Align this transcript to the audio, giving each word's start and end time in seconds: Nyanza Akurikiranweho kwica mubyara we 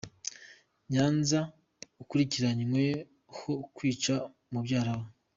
Nyanza 0.91 1.39
Akurikiranweho 2.01 3.51
kwica 3.75 4.13
mubyara 4.51 4.93
we 4.99 5.05